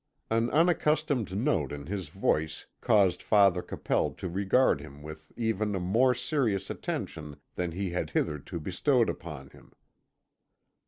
An 0.31 0.49
unaccustomed 0.49 1.37
note 1.37 1.71
in 1.71 1.85
his 1.85 2.09
voice 2.09 2.65
caused 2.81 3.21
Father 3.21 3.61
Capel 3.61 4.09
to 4.15 4.27
regard 4.27 4.81
him 4.81 5.03
with 5.03 5.31
even 5.37 5.75
a 5.75 5.79
more 5.79 6.15
serious 6.15 6.71
attention 6.71 7.37
than 7.53 7.73
he 7.73 7.91
had 7.91 8.09
hitherto 8.09 8.59
bestowed 8.59 9.09
upon 9.11 9.51
him. 9.51 9.73